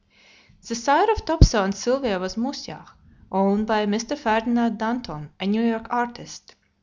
The 0.67 0.73
sire 0.73 1.11
of 1.11 1.25
Topso 1.25 1.63
and 1.63 1.75
Sylvia 1.75 2.17
was 2.17 2.33
Musjah, 2.35 2.87
owned 3.31 3.67
by 3.67 3.85
Mr. 3.85 4.17
Ferdinand 4.17 4.79
Danton, 4.79 5.29
a 5.39 5.45
New 5.45 5.61
York 5.63 5.85
artist. 5.91 6.55